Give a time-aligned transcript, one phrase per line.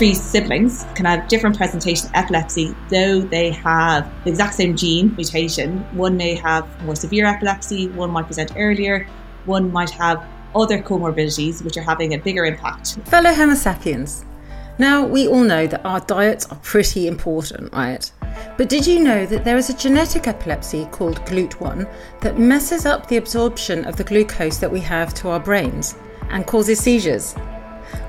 [0.00, 5.80] three siblings can have different presentation epilepsy, though they have the exact same gene mutation.
[5.94, 9.06] One may have more severe epilepsy, one might present earlier,
[9.44, 12.98] one might have other comorbidities which are having a bigger impact.
[13.04, 14.24] Fellow Homo sapiens,
[14.78, 18.10] now we all know that our diets are pretty important, right?
[18.56, 21.86] But did you know that there is a genetic epilepsy called GLUT1
[22.22, 25.94] that messes up the absorption of the glucose that we have to our brains
[26.30, 27.34] and causes seizures?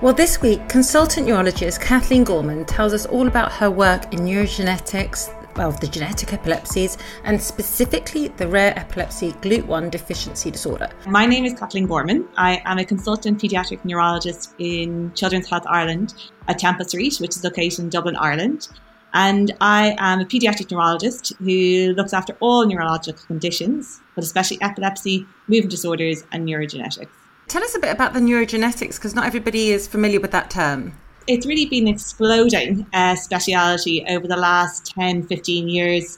[0.02, 5.32] Well, this week, consultant neurologist Kathleen Gorman tells us all about her work in neurogenetics,
[5.56, 10.90] well, the genetic epilepsies, and specifically the rare epilepsy GLUT1 deficiency disorder.
[11.06, 12.28] My name is Kathleen Gorman.
[12.38, 16.14] I am a consultant paediatric neurologist in Children's Health Ireland
[16.48, 18.70] at Temple Street, which is located in Dublin, Ireland.
[19.14, 25.28] And I am a paediatric neurologist who looks after all neurological conditions, but especially epilepsy,
[25.48, 27.10] movement disorders, and neurogenetics.
[27.52, 30.94] Tell us a bit about the neurogenetics because not everybody is familiar with that term.
[31.28, 36.18] It's really been exploding uh, speciality over the last 10, 15 years.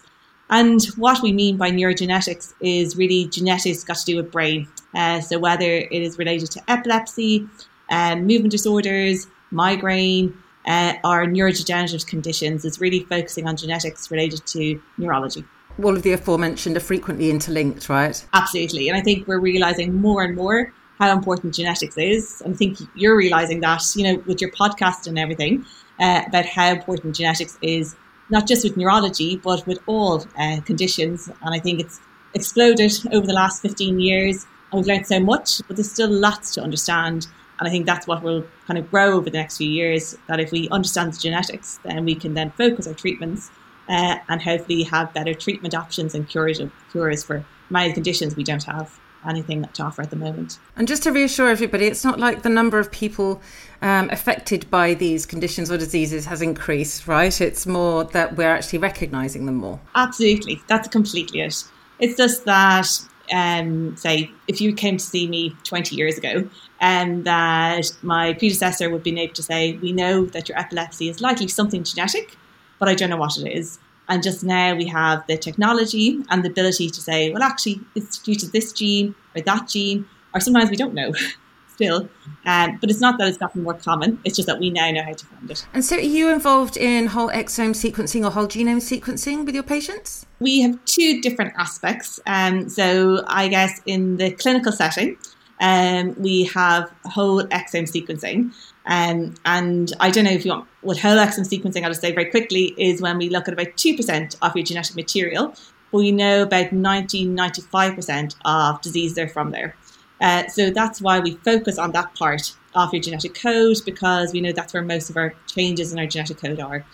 [0.51, 4.67] And what we mean by neurogenetics is really genetics got to do with brain.
[4.93, 7.47] Uh, so whether it is related to epilepsy,
[7.89, 14.79] um, movement disorders, migraine, uh, or neurodegenerative conditions, is really focusing on genetics related to
[14.99, 15.43] neurology
[15.83, 18.23] all of the aforementioned are frequently interlinked, right?
[18.33, 18.89] Absolutely.
[18.89, 20.71] And I think we're realizing more and more
[21.03, 22.41] how important genetics is.
[22.41, 25.65] And I think you're realizing that, you know, with your podcast and everything,
[25.99, 27.95] uh, about how important genetics is,
[28.29, 31.29] not just with neurology, but with all uh, conditions.
[31.41, 31.99] And I think it's
[32.33, 34.45] exploded over the last 15 years.
[34.71, 37.27] And we've learned so much, but there's still lots to understand.
[37.59, 40.17] And I think that's what will kind of grow over the next few years.
[40.27, 43.51] That if we understand the genetics, then we can then focus our treatments
[43.89, 48.63] uh, and hopefully have better treatment options and curative cures for many conditions we don't
[48.63, 50.59] have anything to offer at the moment.
[50.75, 53.41] And just to reassure everybody, it's not like the number of people
[53.81, 57.39] um, affected by these conditions or diseases has increased, right?
[57.41, 59.79] It's more that we're actually recognising them more.
[59.95, 61.63] Absolutely, that's completely it.
[61.99, 62.87] It's just that,
[63.31, 68.33] um, say, if you came to see me 20 years ago, and um, that my
[68.33, 72.35] predecessor would be able to say, We know that your epilepsy is likely something genetic,
[72.79, 73.79] but I don't know what it is.
[74.09, 78.17] And just now we have the technology and the ability to say, well, actually, it's
[78.17, 81.13] due to this gene or that gene, or sometimes we don't know
[81.73, 82.09] still.
[82.45, 85.03] Um, but it's not that it's gotten more common, it's just that we now know
[85.03, 85.65] how to find it.
[85.73, 89.63] And so, are you involved in whole exome sequencing or whole genome sequencing with your
[89.63, 90.25] patients?
[90.39, 92.19] We have two different aspects.
[92.27, 95.17] Um, so, I guess in the clinical setting,
[95.61, 98.53] um, we have whole exome sequencing.
[98.85, 102.11] Um, and I don't know if you want what whole exome sequencing, I'll just say
[102.11, 105.53] very quickly, is when we look at about 2% of your genetic material,
[105.91, 109.75] but we know about 90 95% of diseases are from there.
[110.19, 114.41] Uh, so that's why we focus on that part of your genetic code because we
[114.41, 116.85] know that's where most of our changes in our genetic code are.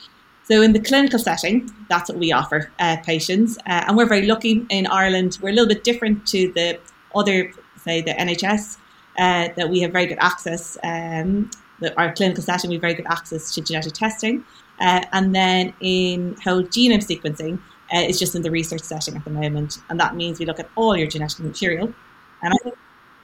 [0.44, 4.26] So in the clinical setting, that's what we offer uh, patients, uh, and we're very
[4.26, 5.38] lucky in Ireland.
[5.42, 6.80] We're a little bit different to the
[7.14, 7.52] other,
[7.84, 8.78] say, the NHS,
[9.20, 11.52] uh, that we have very good access um,
[11.98, 14.44] our clinical setting, we have very good access to genetic testing.
[14.80, 17.58] Uh, and then in whole genome sequencing,
[17.94, 19.80] uh, it's just in the research setting at the moment.
[19.90, 21.94] And that means we look at all your genetic material.
[22.42, 22.54] And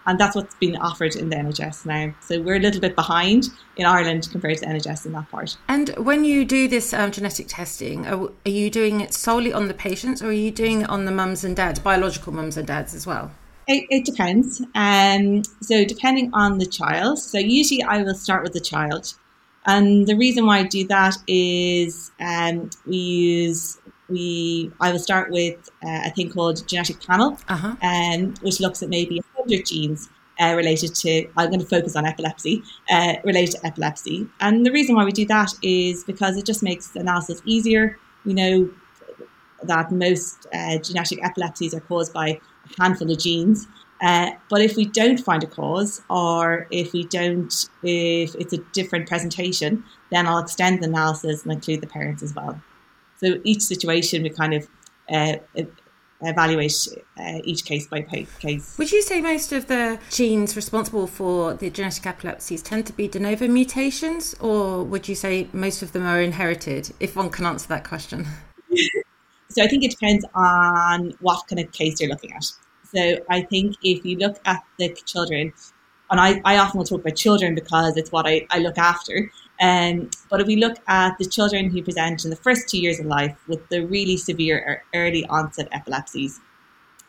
[0.08, 2.14] and that's what's been offered in the NHS now.
[2.22, 5.58] So we're a little bit behind in Ireland compared to NHS in that part.
[5.68, 9.68] And when you do this um, genetic testing, are, are, you doing it solely on
[9.68, 12.68] the patients or are you doing it on the mums and dads, biological mums and
[12.68, 13.32] dads as well?
[13.68, 14.62] It, it depends.
[14.76, 17.20] Um, so depending on the child.
[17.20, 19.14] So usually I will start with the child.
[19.66, 25.32] And the reason why I do that is um, we use we I will start
[25.32, 27.76] with uh, a thing called genetic panel, uh-huh.
[27.82, 30.10] um, which looks at maybe 100 genes
[30.40, 34.28] uh, related to, I'm going to focus on epilepsy, uh, related to epilepsy.
[34.40, 37.98] And the reason why we do that is because it just makes analysis easier.
[38.26, 38.70] We know
[39.64, 42.40] that most uh, genetic epilepsies are caused by
[42.78, 43.68] a handful of genes.
[44.02, 48.58] Uh, but if we don't find a cause, or if we don't, if it's a
[48.74, 52.62] different presentation, then I'll extend the analysis and include the parents as well.
[53.18, 54.68] So each situation we kind of
[55.10, 55.36] uh,
[56.22, 56.76] evaluate
[57.20, 58.78] uh, each case by case.
[58.78, 63.08] Would you say most of the genes responsible for the genetic epilepsies tend to be
[63.08, 66.94] de novo mutations, or would you say most of them are inherited?
[67.00, 68.28] If one can answer that question.
[69.56, 72.44] So I think it depends on what kind of case you're looking at.
[72.94, 75.54] So I think if you look at the children,
[76.10, 79.32] and I, I often will talk about children because it's what I, I look after.
[79.62, 83.00] Um, but if we look at the children who present in the first two years
[83.00, 86.42] of life with the really severe or early onset epilepsies,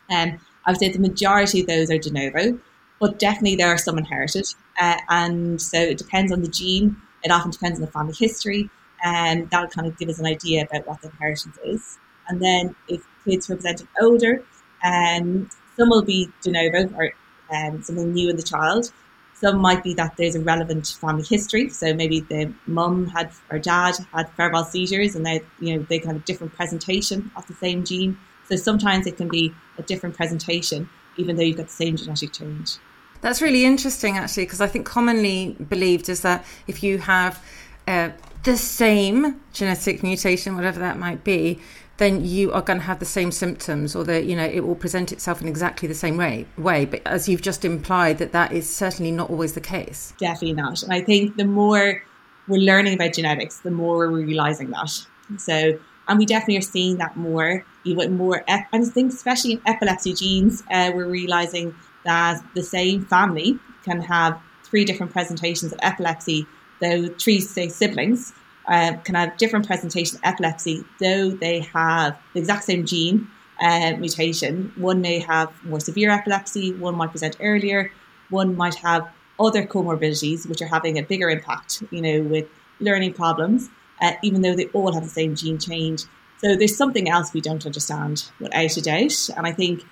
[0.09, 2.59] um, I would say the majority of those are de novo,
[2.99, 4.47] but definitely there are some inherited.
[4.79, 8.69] Uh, and so it depends on the gene It often depends on the family history,
[9.03, 11.99] and that'll kind of give us an idea about what the inheritance is.
[12.27, 14.43] And then if kids representing older,
[14.83, 17.13] um, some will be de novo or
[17.53, 18.91] um, something new in the child.
[19.33, 21.69] Some might be that there's a relevant family history.
[21.69, 25.99] So maybe the mum had or dad had febrile seizures and they, you know, they
[25.99, 28.17] kind of different presentation of the same gene.
[28.49, 32.33] So sometimes it can be a different presentation, even though you've got the same genetic
[32.33, 32.77] change.
[33.21, 37.43] That's really interesting, actually, because I think commonly believed is that if you have
[37.87, 38.11] uh,
[38.43, 41.59] the same genetic mutation, whatever that might be,
[41.97, 44.75] then you are going to have the same symptoms or that you know it will
[44.75, 46.85] present itself in exactly the same way way.
[46.85, 50.13] But as you've just implied that that is certainly not always the case.
[50.17, 50.83] Definitely not.
[50.83, 52.03] And i think the more
[52.47, 54.89] we're learning about genetics the more we're realizing that.
[55.37, 60.13] So and we definitely are seeing that more even more i think especially in epilepsy
[60.13, 66.45] genes uh, we're realizing that the same family can have three different presentations of epilepsy
[66.81, 68.33] though three say siblings
[68.67, 73.27] uh, can have different presentations of epilepsy, though they have the exact same gene
[73.61, 74.71] uh, mutation.
[74.75, 77.91] One may have more severe epilepsy, one might present earlier,
[78.29, 79.09] one might have
[79.39, 82.47] other comorbidities which are having a bigger impact, you know, with
[82.79, 83.69] learning problems,
[84.01, 86.03] uh, even though they all have the same gene change.
[86.39, 89.29] So there's something else we don't understand without a doubt.
[89.35, 89.83] And I think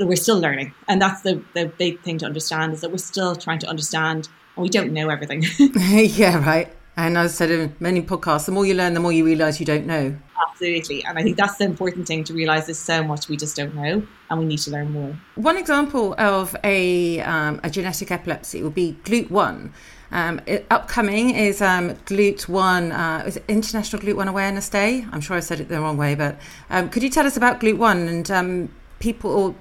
[0.00, 0.74] we're still learning.
[0.88, 4.28] And that's the, the big thing to understand is that we're still trying to understand
[4.56, 5.44] and we don't know everything.
[5.76, 6.74] yeah, right.
[6.98, 9.60] And as I said in many podcasts, the more you learn, the more you realize
[9.60, 10.16] you don't know.
[10.50, 11.04] Absolutely.
[11.04, 13.72] And I think that's the important thing to realize there's so much we just don't
[13.76, 15.16] know and we need to learn more.
[15.36, 19.70] One example of a, um, a genetic epilepsy would be GLUT1.
[20.10, 25.06] Um, it, upcoming is um, GLUT1, uh, is International GLUT1 Awareness Day?
[25.12, 26.36] I'm sure I said it the wrong way, but
[26.68, 29.54] um, could you tell us about GLUT1 and um, people or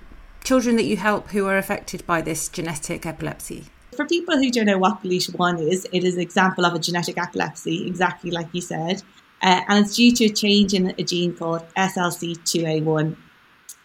[0.44, 3.66] children that you help who are affected by this genetic epilepsy?
[3.96, 7.18] For people who don't know what GLUT1 is, it is an example of a genetic
[7.18, 9.02] epilepsy, exactly like you said.
[9.42, 13.16] Uh, and it's due to a change in a gene called SLC2A1.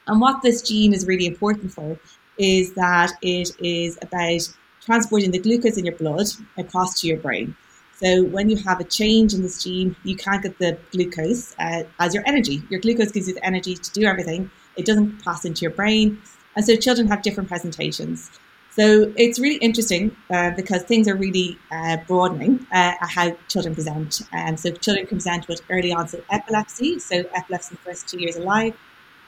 [0.06, 1.99] And what this gene is really important for
[2.37, 4.49] is that it is about
[4.81, 6.26] transporting the glucose in your blood
[6.58, 7.56] across to your brain.
[7.94, 11.84] So when you have a change in this gene, you can't get the glucose uh,
[12.00, 12.62] as your energy.
[12.69, 14.50] Your glucose gives you the energy to do everything.
[14.76, 16.20] It doesn't pass into your brain.
[16.56, 18.31] And so children have different presentations.
[18.75, 24.23] So it's really interesting uh, because things are really uh, broadening uh, how children present.
[24.33, 28.19] Um, so children can present with early onset epilepsy, so epilepsy in the first two
[28.19, 28.75] years of life.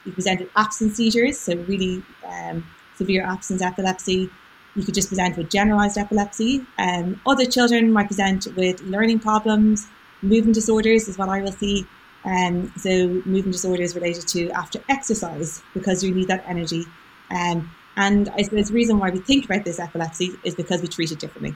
[0.03, 2.65] You present with absence seizures, so really um,
[2.95, 4.31] severe absence epilepsy.
[4.75, 6.65] You could just present with generalized epilepsy.
[6.79, 9.87] Um, other children might present with learning problems,
[10.23, 11.85] movement disorders is what I will see.
[12.23, 12.89] Um, so
[13.25, 16.85] movement disorders related to after exercise because you need that energy.
[17.29, 20.87] Um, and I suppose the reason why we think about this epilepsy is because we
[20.87, 21.55] treat it differently.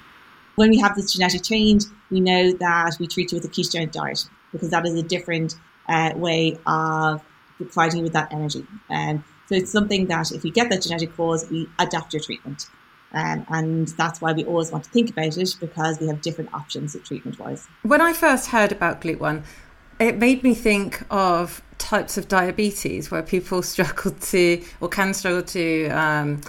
[0.56, 3.92] When we have this genetic change, we know that we treat you with a ketogenic
[3.92, 5.56] diet because that is a different
[5.88, 7.22] uh, way of
[7.58, 8.66] providing you with that energy.
[8.90, 12.68] Um, so it's something that if we get that genetic cause, we adapt your treatment.
[13.12, 16.54] Um, and that's why we always want to think about it because we have different
[16.54, 17.68] options treatment wise.
[17.82, 19.44] When I first heard about GLUT1,
[20.00, 25.42] it made me think of types of diabetes where people struggle to or can struggle
[25.42, 26.40] to um,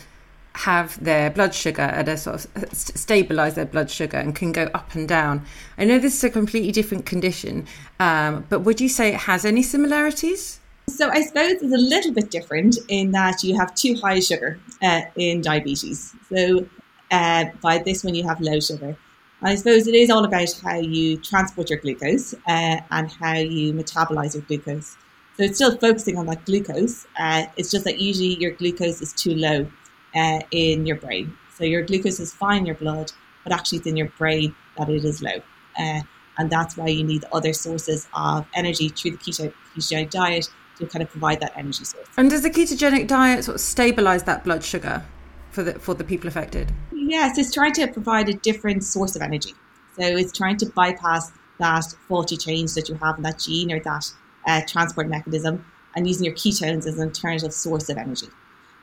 [0.54, 4.64] have their blood sugar at a sort of stabilize their blood sugar and can go
[4.74, 5.42] up and down.
[5.78, 7.66] I know this is a completely different condition,
[7.98, 10.60] um, but would you say it has any similarities?
[10.88, 14.58] So I suppose it's a little bit different in that you have too high sugar
[14.82, 16.14] uh, in diabetes.
[16.28, 16.66] So
[17.10, 18.96] uh, by this one you have low sugar.
[19.42, 23.72] I suppose it is all about how you transport your glucose uh, and how you
[23.72, 24.96] metabolize your glucose.
[25.40, 27.06] So it's still focusing on that glucose.
[27.18, 29.66] Uh, it's just that usually your glucose is too low
[30.14, 31.34] uh, in your brain.
[31.54, 33.10] So your glucose is fine in your blood,
[33.42, 35.40] but actually it's in your brain that it is low.
[35.78, 36.00] Uh,
[36.36, 40.86] and that's why you need other sources of energy through the keto, ketogenic diet to
[40.86, 42.06] kind of provide that energy source.
[42.18, 45.04] And does the ketogenic diet sort of stabilize that blood sugar
[45.52, 46.70] for the for the people affected?
[46.92, 49.54] Yes, it's trying to provide a different source of energy.
[49.98, 53.80] So it's trying to bypass that faulty change that you have in that gene or
[53.80, 54.04] that
[54.46, 55.64] uh, transport mechanism
[55.96, 58.28] and using your ketones as an alternative source of energy.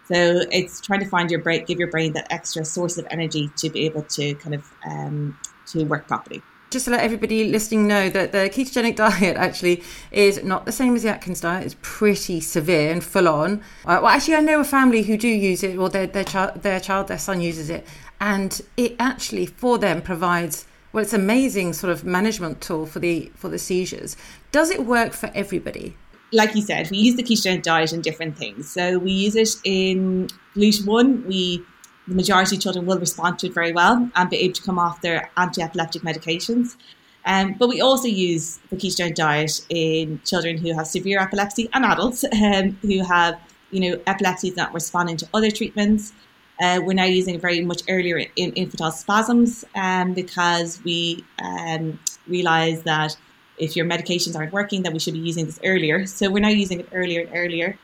[0.07, 3.49] So it's trying to find your brain, give your brain that extra source of energy
[3.57, 5.37] to be able to kind of um,
[5.67, 6.41] to work properly.
[6.69, 10.95] Just to let everybody listening know that the ketogenic diet actually is not the same
[10.95, 11.65] as the Atkins diet.
[11.65, 13.61] It's pretty severe and full on.
[13.85, 16.79] Uh, well, actually, I know a family who do use it, or their their their
[16.79, 17.85] child, their son uses it,
[18.21, 22.99] and it actually for them provides well, it's an amazing sort of management tool for
[22.99, 24.15] the for the seizures.
[24.51, 25.95] Does it work for everybody?
[26.33, 28.69] Like you said, we use the ketogenic diet in different things.
[28.69, 31.25] So we use it in GLUT1.
[31.25, 31.63] We
[32.07, 34.79] the majority of children will respond to it very well and be able to come
[34.79, 36.77] off their anti-epileptic medications.
[37.25, 41.83] Um, but we also use the ketogenic diet in children who have severe epilepsy and
[41.83, 43.39] adults um, who have,
[43.71, 46.13] you know, epilepsy not responding to other treatments.
[46.59, 51.99] Uh, we're now using it very much earlier in infantile spasms um, because we um,
[52.27, 53.15] realize that
[53.57, 56.05] if your medications aren't working, then we should be using this earlier.
[56.05, 57.77] So we're now using it earlier and earlier.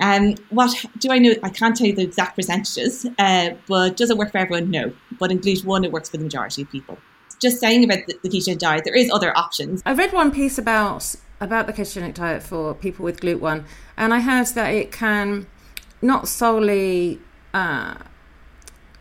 [0.00, 1.34] Um, what do I know?
[1.42, 4.70] I can't tell you the exact percentages, uh, but does it work for everyone?
[4.70, 4.92] No.
[5.18, 6.98] But in GLUT1, it works for the majority of people.
[7.38, 9.82] Just saying about the, the ketogenic diet, there is other options.
[9.84, 13.64] I read one piece about about the ketogenic diet for people with GLUT1,
[13.96, 15.46] and I heard that it can
[16.02, 17.20] not solely
[17.52, 17.94] uh,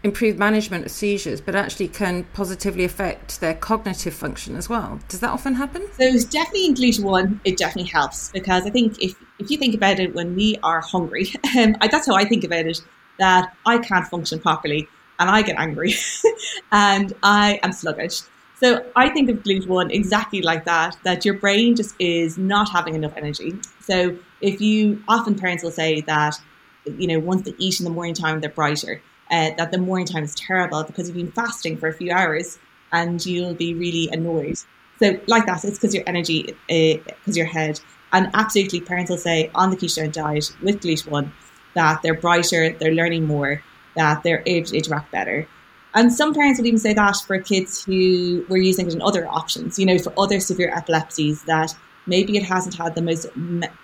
[0.03, 5.00] improve management of seizures, but actually can positively affect their cognitive function as well.
[5.10, 5.84] Does that often happen?
[5.98, 9.75] So it's definitely in GLUT1, it definitely helps because I think if, if you think
[9.75, 12.82] about it, when we are hungry, um, that's how I think about it,
[13.18, 14.88] that I can't function properly
[15.20, 15.94] and I get angry
[16.72, 18.22] and I am sluggish.
[18.56, 22.96] So I think of GLUT1 exactly like that, that your brain just is not having
[22.96, 23.58] enough energy.
[23.82, 26.39] So if you, often parents will say that,
[26.86, 29.01] you know, once they eat in the morning time, they're brighter
[29.32, 32.60] uh, that the morning time is terrible because you've been fasting for a few hours
[32.92, 34.58] and you'll be really annoyed.
[35.00, 37.80] So, like that, it's because your energy, because uh, your head.
[38.12, 41.32] And absolutely, parents will say on the ketogenic diet with GLUT1
[41.76, 43.64] that they're brighter, they're learning more,
[43.96, 45.48] that they're able to interact better.
[45.94, 49.28] And some parents would even say that for kids who were using it in other
[49.28, 53.28] options, you know, for other severe epilepsies, that maybe it hasn't had the most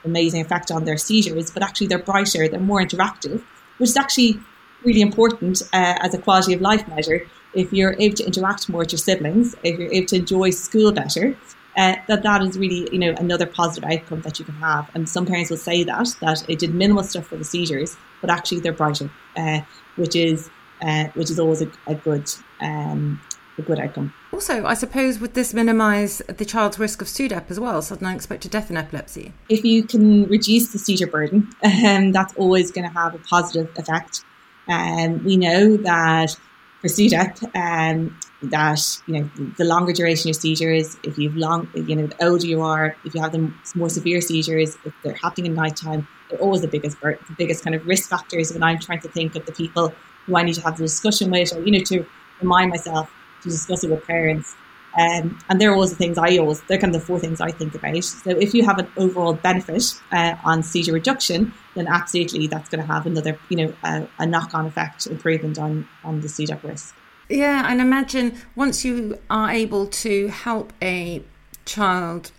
[0.04, 3.44] amazing effect on their seizures, but actually they're brighter, they're more interactive,
[3.78, 4.40] which is actually
[4.86, 7.26] really important uh, as a quality of life measure.
[7.54, 10.92] If you're able to interact more with your siblings, if you're able to enjoy school
[10.92, 11.38] better,
[11.78, 14.90] uh, that that is really you know another positive outcome that you can have.
[14.94, 18.30] And some parents will say that that it did minimal stuff for the seizures, but
[18.30, 19.62] actually they're brighter, uh,
[19.96, 20.50] which is
[20.82, 22.30] uh, which is always a, a good
[22.62, 23.22] um,
[23.58, 24.14] a good outcome.
[24.34, 28.52] Also, I suppose would this minimise the child's risk of SUDEP as well, sudden unexpected
[28.52, 29.34] death in epilepsy?
[29.48, 33.72] If you can reduce the seizure burden, um, that's always going to have a positive
[33.78, 34.24] effect.
[34.68, 36.36] Um, we know that
[36.82, 41.96] for SUDEP, um, that you know the longer duration your seizures, if you've long, you
[41.96, 45.48] know, the older you are, if you have the more severe seizures, if they're happening
[45.48, 49.02] in nighttime, they're always the biggest, the biggest kind of risk factors when I'm trying
[49.02, 49.94] to think of the people
[50.26, 52.06] who I need to have the discussion with, or you know, to
[52.42, 53.12] remind myself
[53.44, 54.56] to discuss it with parents.
[54.98, 57.52] Um, and they're always the things I always, they're kind of the four things I
[57.52, 58.02] think about.
[58.04, 62.80] So if you have an overall benefit uh, on seizure reduction, then absolutely that's going
[62.80, 66.96] to have another, you know, a, a knock-on effect improvement on, on the SUDEP risk.
[67.28, 71.24] Yeah, and imagine once you are able to help a
[71.66, 72.32] child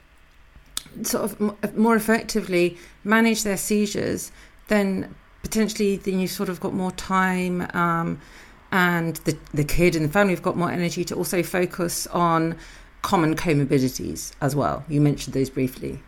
[1.02, 4.32] sort of more effectively manage their seizures,
[4.68, 8.20] then potentially then you've sort of got more time um,
[8.72, 12.56] and the, the kid and the family have got more energy to also focus on
[13.02, 14.84] common comorbidities as well.
[14.88, 16.02] You mentioned those briefly.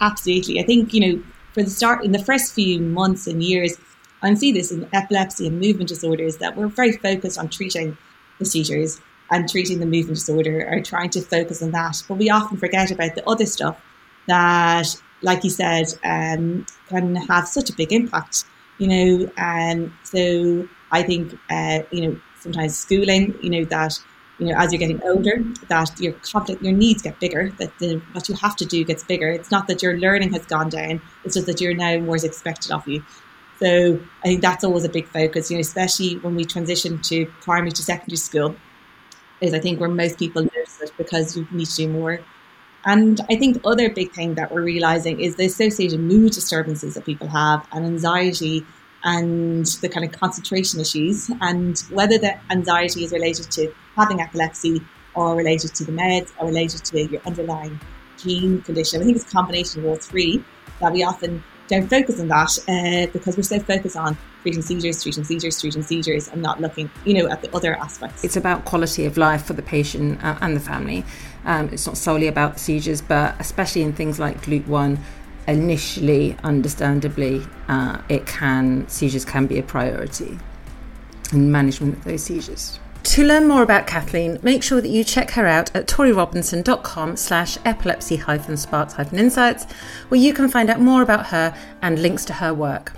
[0.00, 0.60] Absolutely.
[0.60, 1.22] I think, you know,
[1.52, 3.76] for the start, in the first few months and years,
[4.22, 7.96] I see this in epilepsy and movement disorders that we're very focused on treating
[8.38, 9.00] the seizures
[9.30, 12.02] and treating the movement disorder or trying to focus on that.
[12.08, 13.80] But we often forget about the other stuff
[14.26, 14.86] that,
[15.22, 18.44] like you said, um, can have such a big impact,
[18.78, 19.30] you know.
[19.36, 23.98] And so I think, uh, you know, sometimes schooling, you know, that,
[24.38, 27.96] you know, as you're getting older, that your conflict, your needs get bigger, that the,
[28.12, 29.28] what you have to do gets bigger.
[29.28, 32.24] It's not that your learning has gone down, it's just that you're now more is
[32.24, 33.04] expected of you.
[33.58, 37.26] So I think that's always a big focus, you know, especially when we transition to
[37.40, 38.54] primary to secondary school,
[39.40, 42.20] is I think where most people notice it because you need to do more.
[42.88, 46.94] And I think the other big thing that we're realizing is the associated mood disturbances
[46.94, 48.64] that people have and anxiety
[49.04, 54.80] and the kind of concentration issues, and whether the anxiety is related to having epilepsy
[55.14, 57.78] or related to the meds or related to your underlying
[58.16, 59.02] gene condition.
[59.02, 60.42] I think it's a combination of all three
[60.80, 65.02] that we often don't focus on that uh, because we're so focused on treating seizures,
[65.02, 68.24] treating seizures, treating seizures, and not looking, you know, at the other aspects.
[68.24, 71.04] It's about quality of life for the patient uh, and the family.
[71.48, 74.98] Um, it's not solely about seizures, but especially in things like GLUT1,
[75.48, 80.38] initially, understandably, uh, it can seizures can be a priority
[81.32, 82.78] in management of those seizures.
[83.02, 87.56] To learn more about Kathleen, make sure that you check her out at torierobinson.com slash
[87.64, 89.64] epilepsy hyphen sparks hyphen insights,
[90.08, 92.92] where you can find out more about her and links to her work.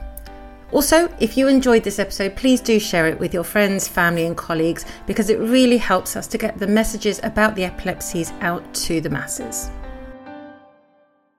[0.72, 4.36] Also, if you enjoyed this episode, please do share it with your friends, family, and
[4.36, 9.00] colleagues because it really helps us to get the messages about the epilepsies out to
[9.00, 9.70] the masses.